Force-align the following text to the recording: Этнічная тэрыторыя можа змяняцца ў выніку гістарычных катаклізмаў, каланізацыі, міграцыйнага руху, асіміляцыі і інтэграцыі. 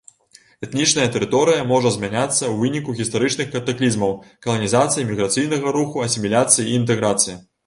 Этнічная 0.67 1.03
тэрыторыя 1.15 1.67
можа 1.71 1.91
змяняцца 1.97 2.31
ў 2.31 2.49
выніку 2.61 2.95
гістарычных 3.01 3.53
катаклізмаў, 3.57 4.17
каланізацыі, 4.47 5.07
міграцыйнага 5.11 5.67
руху, 5.77 6.05
асіміляцыі 6.09 6.67
і 6.71 6.77
інтэграцыі. 6.81 7.39